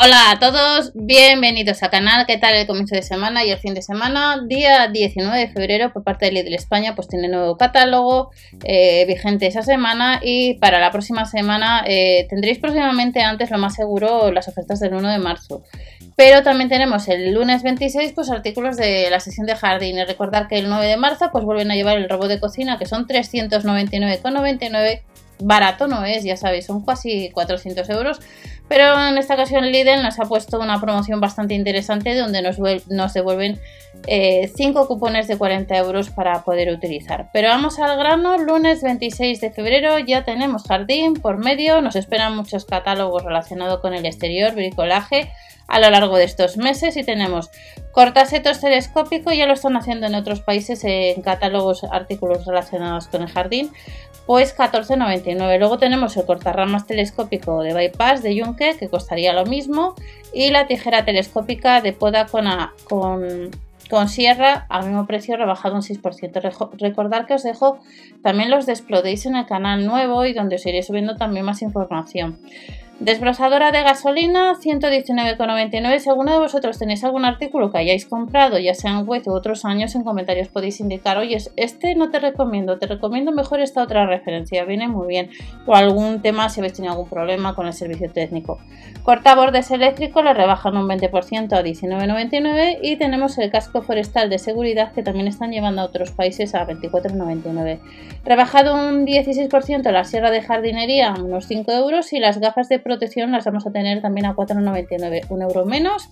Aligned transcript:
Hola 0.00 0.30
a 0.30 0.38
todos, 0.38 0.92
bienvenidos 0.94 1.82
al 1.82 1.90
canal. 1.90 2.24
¿Qué 2.24 2.38
tal 2.38 2.54
el 2.54 2.68
comienzo 2.68 2.94
de 2.94 3.02
semana 3.02 3.44
y 3.44 3.50
el 3.50 3.58
fin 3.58 3.74
de 3.74 3.82
semana? 3.82 4.40
Día 4.46 4.86
19 4.86 5.36
de 5.36 5.48
febrero 5.48 5.92
por 5.92 6.04
parte 6.04 6.26
de 6.26 6.30
Lidl 6.30 6.54
España, 6.54 6.94
pues 6.94 7.08
tiene 7.08 7.26
nuevo 7.26 7.56
catálogo 7.56 8.30
eh, 8.62 9.04
vigente 9.06 9.48
esa 9.48 9.62
semana 9.64 10.20
y 10.22 10.54
para 10.54 10.78
la 10.78 10.92
próxima 10.92 11.24
semana 11.24 11.82
eh, 11.84 12.28
tendréis 12.30 12.60
próximamente 12.60 13.22
antes, 13.22 13.50
lo 13.50 13.58
más 13.58 13.74
seguro, 13.74 14.30
las 14.30 14.46
ofertas 14.46 14.78
del 14.78 14.94
1 14.94 15.10
de 15.10 15.18
marzo. 15.18 15.64
Pero 16.14 16.44
también 16.44 16.68
tenemos 16.68 17.08
el 17.08 17.34
lunes 17.34 17.64
26 17.64 18.12
pues 18.12 18.30
artículos 18.30 18.76
de 18.76 19.10
la 19.10 19.18
sesión 19.18 19.46
de 19.46 19.56
jardín 19.56 19.98
y 19.98 20.04
recordar 20.04 20.46
que 20.46 20.60
el 20.60 20.68
9 20.68 20.86
de 20.86 20.96
marzo 20.96 21.30
pues 21.32 21.42
vuelven 21.42 21.72
a 21.72 21.74
llevar 21.74 21.96
el 21.96 22.08
robot 22.08 22.28
de 22.28 22.38
cocina 22.38 22.78
que 22.78 22.86
son 22.86 23.08
399,99 23.08 25.00
barato 25.40 25.86
no 25.86 26.04
es, 26.04 26.24
ya 26.24 26.36
sabéis, 26.36 26.66
son 26.66 26.84
casi 26.84 27.30
400 27.30 27.88
euros. 27.90 28.20
Pero 28.68 29.08
en 29.08 29.16
esta 29.16 29.34
ocasión 29.34 29.64
Lidl 29.70 30.02
nos 30.02 30.20
ha 30.20 30.24
puesto 30.24 30.60
una 30.60 30.80
promoción 30.80 31.20
bastante 31.20 31.54
interesante 31.54 32.14
donde 32.14 32.42
nos, 32.42 32.58
devuelven 33.14 33.58
5 34.06 34.06
eh, 34.06 34.86
cupones 34.86 35.26
de 35.26 35.38
40 35.38 35.76
euros 35.78 36.10
para 36.10 36.42
poder 36.44 36.70
utilizar. 36.70 37.30
Pero 37.32 37.48
vamos 37.48 37.78
al 37.78 37.96
grano, 37.98 38.36
lunes 38.38 38.82
26 38.82 39.40
de 39.40 39.50
febrero 39.50 39.98
ya 39.98 40.24
tenemos 40.24 40.64
jardín 40.64 41.14
por 41.14 41.38
medio, 41.38 41.80
nos 41.80 41.96
esperan 41.96 42.36
muchos 42.36 42.66
catálogos 42.66 43.24
relacionados 43.24 43.80
con 43.80 43.94
el 43.94 44.04
exterior, 44.04 44.54
bricolaje 44.54 45.32
a 45.68 45.78
lo 45.78 45.90
largo 45.90 46.16
de 46.16 46.24
estos 46.24 46.56
meses 46.56 46.96
y 46.96 47.04
tenemos 47.04 47.50
cortasetos 47.92 48.60
telescópico, 48.60 49.32
ya 49.32 49.46
lo 49.46 49.52
están 49.52 49.76
haciendo 49.76 50.06
en 50.06 50.14
otros 50.14 50.40
países 50.40 50.82
en 50.84 51.20
catálogos, 51.22 51.84
artículos 51.84 52.46
relacionados 52.46 53.06
con 53.08 53.22
el 53.22 53.28
jardín, 53.28 53.70
pues 54.26 54.56
14,99. 54.56 55.58
Luego 55.58 55.78
tenemos 55.78 56.16
el 56.16 56.24
cortarramas 56.24 56.86
telescópico 56.86 57.62
de 57.62 57.74
Bypass 57.74 58.22
de 58.22 58.40
Juncker, 58.40 58.78
que 58.78 58.88
costaría 58.88 59.32
lo 59.32 59.44
mismo, 59.44 59.94
y 60.32 60.50
la 60.50 60.66
tijera 60.66 61.04
telescópica 61.04 61.80
de 61.80 61.92
poda 61.92 62.26
con, 62.26 62.46
con, 62.88 63.50
con 63.90 64.08
sierra 64.08 64.66
al 64.68 64.86
mismo 64.86 65.06
precio 65.06 65.36
rebajado 65.36 65.74
un 65.74 65.82
6%. 65.82 66.78
Recordar 66.78 67.26
que 67.26 67.34
os 67.34 67.42
dejo 67.42 67.78
también 68.22 68.50
los 68.50 68.66
desplodéis 68.66 69.26
en 69.26 69.36
el 69.36 69.46
canal 69.46 69.84
nuevo 69.86 70.24
y 70.24 70.32
donde 70.32 70.56
os 70.56 70.66
iré 70.66 70.82
subiendo 70.82 71.16
también 71.16 71.44
más 71.44 71.62
información. 71.62 72.38
Desbrosadora 73.00 73.70
de 73.70 73.84
gasolina, 73.84 74.56
119,99. 74.56 76.00
Si 76.00 76.08
alguno 76.08 76.32
de 76.32 76.40
vosotros 76.40 76.80
tenéis 76.80 77.04
algún 77.04 77.24
artículo 77.24 77.70
que 77.70 77.78
hayáis 77.78 78.06
comprado, 78.06 78.58
ya 78.58 78.74
sea 78.74 78.90
en 78.90 79.06
web 79.06 79.22
u 79.24 79.30
otros 79.30 79.64
años, 79.64 79.94
en 79.94 80.02
comentarios 80.02 80.48
podéis 80.48 80.80
indicar, 80.80 81.16
oye, 81.16 81.38
este 81.54 81.94
no 81.94 82.10
te 82.10 82.18
recomiendo, 82.18 82.76
te 82.80 82.88
recomiendo 82.88 83.30
mejor 83.30 83.60
esta 83.60 83.84
otra 83.84 84.04
referencia, 84.06 84.64
viene 84.64 84.88
muy 84.88 85.06
bien. 85.06 85.30
O 85.64 85.76
algún 85.76 86.22
tema 86.22 86.48
si 86.48 86.58
habéis 86.58 86.72
tenido 86.72 86.94
algún 86.94 87.08
problema 87.08 87.54
con 87.54 87.68
el 87.68 87.72
servicio 87.72 88.10
técnico. 88.10 88.58
Cortabordes 89.04 89.70
eléctrico 89.70 90.20
le 90.24 90.34
rebajan 90.34 90.76
un 90.76 90.88
20% 90.88 91.52
a 91.52 91.62
19,99 91.62 92.78
y 92.82 92.96
tenemos 92.96 93.38
el 93.38 93.52
casco 93.52 93.80
forestal 93.80 94.28
de 94.28 94.40
seguridad 94.40 94.90
que 94.92 95.04
también 95.04 95.28
están 95.28 95.52
llevando 95.52 95.82
a 95.82 95.84
otros 95.84 96.10
países 96.10 96.52
a 96.56 96.66
24,99. 96.66 97.78
Rebajado 98.24 98.74
un 98.74 99.06
16% 99.06 99.88
la 99.92 100.02
sierra 100.02 100.32
de 100.32 100.42
jardinería, 100.42 101.14
unos 101.14 101.46
5 101.46 101.70
euros 101.70 102.12
y 102.12 102.18
las 102.18 102.40
gafas 102.40 102.68
de 102.68 102.87
protección 102.88 103.30
las 103.32 103.44
vamos 103.44 103.66
a 103.66 103.70
tener 103.70 104.00
también 104.00 104.24
a 104.24 104.34
4,99, 104.34 105.26
un 105.28 105.42
euro 105.42 105.66
menos. 105.66 106.08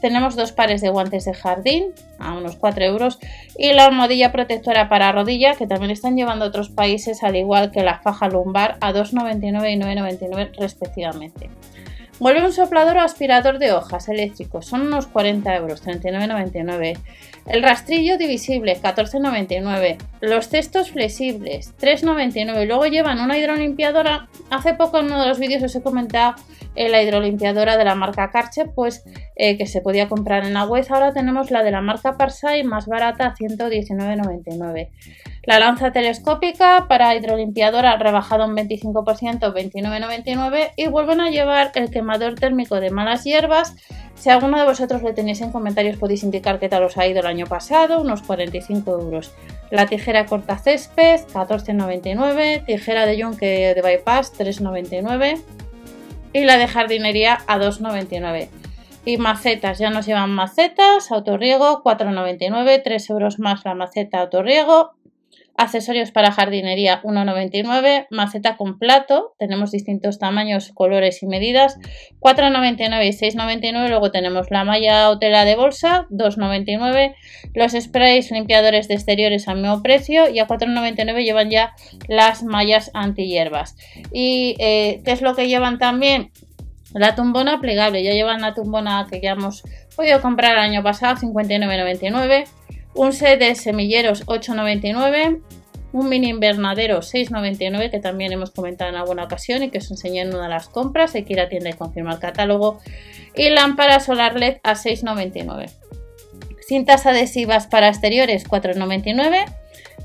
Tenemos 0.00 0.36
dos 0.36 0.52
pares 0.52 0.80
de 0.80 0.88
guantes 0.88 1.24
de 1.24 1.34
jardín 1.34 1.92
a 2.20 2.34
unos 2.34 2.54
4 2.54 2.84
euros 2.84 3.18
y 3.58 3.72
la 3.72 3.86
almohadilla 3.86 4.30
protectora 4.30 4.88
para 4.88 5.10
rodilla 5.10 5.56
que 5.56 5.66
también 5.66 5.90
están 5.90 6.16
llevando 6.16 6.44
otros 6.44 6.70
países 6.70 7.24
al 7.24 7.34
igual 7.34 7.72
que 7.72 7.82
la 7.82 7.98
faja 7.98 8.28
lumbar 8.28 8.78
a 8.80 8.92
2,99 8.92 9.72
y 9.72 9.78
9,99 9.78 10.52
respectivamente. 10.56 11.50
Vuelve 12.20 12.44
un 12.44 12.52
soplador 12.52 12.98
o 12.98 13.00
aspirador 13.00 13.58
de 13.58 13.72
hojas 13.72 14.10
eléctrico, 14.10 14.60
son 14.60 14.82
unos 14.82 15.06
40 15.06 15.56
euros, 15.56 15.82
39,99. 15.82 16.98
El 17.46 17.62
rastrillo 17.62 18.18
divisible, 18.18 18.76
14,99. 18.76 19.96
Los 20.20 20.50
cestos 20.50 20.90
flexibles, 20.90 21.74
3,99. 21.80 22.66
Luego 22.66 22.84
llevan 22.84 23.20
una 23.20 23.38
hidrolimpiadora. 23.38 24.28
Hace 24.50 24.74
poco 24.74 24.98
en 24.98 25.06
uno 25.06 25.22
de 25.22 25.28
los 25.28 25.38
vídeos 25.38 25.62
os 25.62 25.74
he 25.74 25.82
comentado 25.82 26.34
eh, 26.76 26.90
la 26.90 27.02
hidrolimpiadora 27.02 27.78
de 27.78 27.84
la 27.86 27.94
marca 27.94 28.30
Karcher, 28.30 28.70
pues 28.74 29.02
eh, 29.36 29.56
que 29.56 29.66
se 29.66 29.80
podía 29.80 30.06
comprar 30.10 30.44
en 30.44 30.52
la 30.52 30.66
web. 30.66 30.84
Ahora 30.90 31.14
tenemos 31.14 31.50
la 31.50 31.62
de 31.62 31.70
la 31.70 31.80
marca 31.80 32.18
Parsai, 32.18 32.64
más 32.64 32.86
barata, 32.86 33.34
119,99. 33.34 34.90
La 35.50 35.58
lanza 35.58 35.90
telescópica 35.90 36.86
para 36.86 37.12
hidrolimpiadora 37.16 37.96
rebajado 37.96 38.46
un 38.46 38.54
25%, 38.54 39.52
29,99 39.52 40.70
y 40.76 40.86
vuelven 40.86 41.20
a 41.20 41.28
llevar 41.28 41.72
el 41.74 41.90
quemador 41.90 42.36
térmico 42.36 42.78
de 42.78 42.90
malas 42.90 43.24
hierbas. 43.24 43.74
Si 44.14 44.30
alguno 44.30 44.60
de 44.60 44.64
vosotros 44.64 45.02
le 45.02 45.12
tenéis 45.12 45.40
en 45.40 45.50
comentarios 45.50 45.96
podéis 45.96 46.22
indicar 46.22 46.60
qué 46.60 46.68
tal 46.68 46.84
os 46.84 46.96
ha 46.96 47.08
ido 47.08 47.18
el 47.18 47.26
año 47.26 47.46
pasado, 47.46 48.00
unos 48.00 48.22
45 48.22 48.92
euros. 48.92 49.32
La 49.72 49.86
tijera 49.86 50.24
corta 50.26 50.56
césped, 50.56 51.22
14,99. 51.34 52.64
Tijera 52.64 53.04
de 53.04 53.18
yunque 53.18 53.74
de 53.74 53.82
bypass, 53.82 54.32
3,99. 54.38 55.42
Y 56.32 56.44
la 56.44 56.58
de 56.58 56.68
jardinería 56.68 57.40
a 57.48 57.58
2,99. 57.58 58.50
Y 59.04 59.16
macetas, 59.16 59.80
ya 59.80 59.90
nos 59.90 60.06
llevan 60.06 60.30
macetas, 60.30 61.10
autorriego, 61.10 61.82
4,99, 61.82 62.82
3 62.84 63.10
euros 63.10 63.40
más 63.40 63.64
la 63.64 63.74
maceta 63.74 64.20
autorriego, 64.20 64.92
Accesorios 65.60 66.10
para 66.10 66.32
jardinería 66.32 67.02
1,99. 67.02 68.06
Maceta 68.08 68.56
con 68.56 68.78
plato. 68.78 69.34
Tenemos 69.38 69.70
distintos 69.70 70.18
tamaños, 70.18 70.70
colores 70.72 71.22
y 71.22 71.26
medidas. 71.26 71.76
4,99 72.18 73.04
y 73.04 73.10
6,99. 73.10 73.90
Luego 73.90 74.10
tenemos 74.10 74.50
la 74.50 74.64
malla 74.64 75.10
o 75.10 75.18
tela 75.18 75.44
de 75.44 75.56
bolsa 75.56 76.06
2,99. 76.08 77.14
Los 77.52 77.72
sprays 77.72 78.30
limpiadores 78.30 78.88
de 78.88 78.94
exteriores 78.94 79.48
al 79.48 79.58
mismo 79.58 79.82
precio. 79.82 80.30
Y 80.30 80.38
a 80.38 80.46
4,99 80.46 81.22
llevan 81.24 81.50
ya 81.50 81.74
las 82.08 82.42
mallas 82.42 82.90
antihierbas. 82.94 83.76
¿Y 84.14 84.56
eh, 84.60 85.02
qué 85.04 85.12
es 85.12 85.20
lo 85.20 85.36
que 85.36 85.46
llevan 85.46 85.76
también? 85.76 86.30
La 86.94 87.14
tumbona 87.14 87.60
plegable. 87.60 88.02
Ya 88.02 88.12
llevan 88.12 88.40
la 88.40 88.54
tumbona 88.54 89.06
que 89.10 89.20
ya 89.20 89.32
hemos 89.32 89.62
podido 89.94 90.22
comprar 90.22 90.52
el 90.52 90.60
año 90.60 90.82
pasado, 90.82 91.16
59,99 91.16 92.46
un 92.94 93.12
set 93.12 93.38
de 93.38 93.54
semilleros 93.54 94.26
8,99, 94.26 95.40
un 95.92 96.08
mini 96.08 96.28
invernadero 96.28 97.00
6,99 97.00 97.90
que 97.90 97.98
también 97.98 98.32
hemos 98.32 98.50
comentado 98.50 98.90
en 98.90 98.96
alguna 98.96 99.24
ocasión 99.24 99.62
y 99.62 99.70
que 99.70 99.78
os 99.78 99.90
enseñé 99.90 100.22
en 100.22 100.34
una 100.34 100.44
de 100.44 100.48
las 100.50 100.68
compras, 100.68 101.14
hay 101.14 101.24
que 101.24 101.32
ir 101.32 101.40
a 101.40 101.48
tienda 101.48 101.70
y 101.70 101.74
confirmar 101.74 102.18
catálogo, 102.18 102.78
y 103.34 103.50
lámpara 103.50 104.00
solar 104.00 104.38
LED 104.38 104.58
a 104.62 104.74
6,99. 104.74 105.70
Cintas 106.66 107.06
adhesivas 107.06 107.66
para 107.66 107.88
exteriores 107.88 108.48
4,99. 108.48 109.46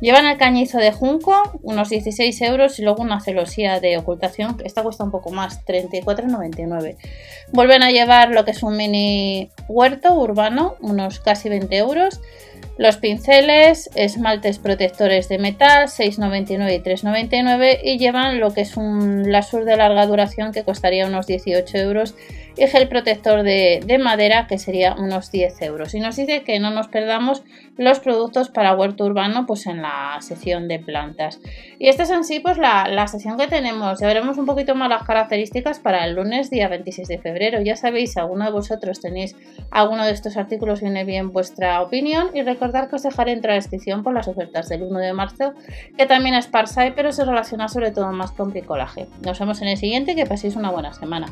Llevan 0.00 0.26
el 0.26 0.36
cañizo 0.36 0.78
de 0.78 0.92
junco, 0.92 1.34
unos 1.62 1.88
16 1.88 2.40
euros, 2.42 2.78
y 2.78 2.82
luego 2.82 3.02
una 3.02 3.20
celosía 3.20 3.80
de 3.80 3.96
ocultación, 3.96 4.60
esta 4.64 4.82
cuesta 4.82 5.04
un 5.04 5.10
poco 5.10 5.30
más, 5.30 5.64
34,99. 5.64 6.96
Vuelven 7.52 7.82
a 7.82 7.90
llevar 7.90 8.30
lo 8.30 8.44
que 8.44 8.50
es 8.50 8.62
un 8.62 8.76
mini 8.76 9.50
huerto 9.68 10.14
urbano, 10.14 10.76
unos 10.80 11.20
casi 11.20 11.48
20 11.48 11.76
euros. 11.76 12.20
Los 12.76 12.96
pinceles, 12.96 13.88
esmaltes 13.94 14.58
protectores 14.58 15.28
de 15.28 15.38
metal, 15.38 15.86
6,99 15.86 16.74
y 16.74 16.80
3,99 16.80 17.78
y 17.84 17.98
llevan 17.98 18.40
lo 18.40 18.52
que 18.52 18.62
es 18.62 18.76
un 18.76 19.30
lasur 19.30 19.64
de 19.64 19.76
larga 19.76 20.06
duración 20.06 20.50
que 20.52 20.64
costaría 20.64 21.06
unos 21.06 21.26
18 21.28 21.78
euros 21.78 22.16
y 22.56 22.66
gel 22.66 22.88
protector 22.88 23.42
de, 23.42 23.98
madera 24.00 24.46
que 24.46 24.58
sería 24.58 24.94
unos 24.94 25.30
10 25.30 25.62
euros. 25.62 25.94
Y 25.94 26.00
nos 26.00 26.16
dice 26.16 26.42
que 26.42 26.58
no 26.60 26.70
nos 26.70 26.88
perdamos 26.88 27.42
los 27.76 28.00
productos 28.00 28.48
para 28.48 28.74
huerto 28.74 29.04
urbano 29.04 29.46
pues 29.46 29.66
en 29.66 29.82
la 29.82 30.16
sección 30.20 30.68
de 30.68 30.78
plantas. 30.78 31.40
Y 31.78 31.88
esta 31.88 32.04
es 32.04 32.10
en 32.10 32.24
sí 32.24 32.40
pues 32.40 32.58
la, 32.58 32.88
la 32.88 33.06
sección 33.06 33.38
que 33.38 33.46
tenemos. 33.46 34.00
Ya 34.00 34.06
veremos 34.06 34.38
un 34.38 34.46
poquito 34.46 34.74
más 34.74 34.88
las 34.88 35.04
características 35.04 35.78
para 35.78 36.04
el 36.04 36.14
lunes 36.14 36.50
día 36.50 36.68
26 36.68 37.08
de 37.08 37.18
febrero. 37.18 37.60
Ya 37.60 37.76
sabéis, 37.76 38.12
si 38.12 38.20
alguno 38.20 38.44
de 38.44 38.50
vosotros 38.50 39.00
tenéis 39.00 39.36
alguno 39.70 40.04
de 40.04 40.12
estos 40.12 40.36
artículos 40.36 40.80
viene 40.80 41.04
bien 41.04 41.32
vuestra 41.32 41.80
opinión 41.82 42.30
y 42.34 42.42
recordar 42.42 42.88
que 42.88 42.96
os 42.96 43.02
dejaré 43.02 43.32
en 43.32 43.42
la 43.42 43.54
descripción 43.54 44.02
por 44.02 44.14
las 44.14 44.28
ofertas 44.28 44.68
del 44.68 44.82
1 44.82 44.98
de 44.98 45.12
marzo 45.12 45.54
que 45.96 46.06
también 46.06 46.34
es 46.34 46.46
Parsai 46.46 46.94
pero 46.94 47.12
se 47.12 47.24
relaciona 47.24 47.68
sobre 47.68 47.90
todo 47.90 48.10
más 48.12 48.32
con 48.32 48.50
bricolaje. 48.50 49.06
Nos 49.24 49.38
vemos 49.38 49.60
en 49.62 49.68
el 49.68 49.76
siguiente 49.76 50.14
que 50.14 50.26
paséis 50.26 50.56
una 50.56 50.70
buena 50.70 50.92
semana. 50.92 51.26